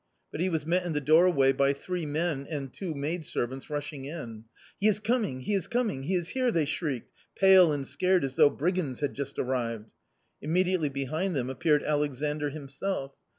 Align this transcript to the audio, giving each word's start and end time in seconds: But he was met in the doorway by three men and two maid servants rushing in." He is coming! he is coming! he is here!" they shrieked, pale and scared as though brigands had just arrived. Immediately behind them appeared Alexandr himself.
But 0.31 0.41
he 0.41 0.49
was 0.49 0.65
met 0.65 0.83
in 0.83 0.93
the 0.93 0.99
doorway 0.99 1.51
by 1.53 1.73
three 1.73 2.07
men 2.07 2.47
and 2.49 2.73
two 2.73 2.95
maid 2.95 3.23
servants 3.23 3.69
rushing 3.69 4.05
in." 4.05 4.45
He 4.81 4.87
is 4.87 4.97
coming! 4.97 5.41
he 5.41 5.53
is 5.53 5.67
coming! 5.67 6.01
he 6.01 6.15
is 6.15 6.29
here!" 6.29 6.49
they 6.51 6.65
shrieked, 6.65 7.11
pale 7.35 7.71
and 7.71 7.85
scared 7.87 8.23
as 8.25 8.35
though 8.35 8.49
brigands 8.49 9.01
had 9.01 9.13
just 9.13 9.37
arrived. 9.37 9.93
Immediately 10.41 10.89
behind 10.89 11.35
them 11.35 11.51
appeared 11.51 11.83
Alexandr 11.83 12.49
himself. 12.49 13.13